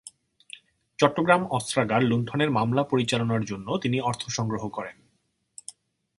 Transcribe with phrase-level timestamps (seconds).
[0.99, 4.97] চট্টগ্রাম অস্ত্রাগার লুণ্ঠনের মামলা পরিচালনার জন্য তিনি অর্থ সংগ্রহ করেন।